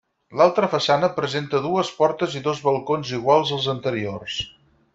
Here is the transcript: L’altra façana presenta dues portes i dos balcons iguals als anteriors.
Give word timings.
L’altra 0.37 0.69
façana 0.69 1.09
presenta 1.17 1.61
dues 1.65 1.91
portes 1.99 2.39
i 2.39 2.41
dos 2.49 2.63
balcons 2.69 3.13
iguals 3.19 3.53
als 3.59 3.69
anteriors. 3.75 4.41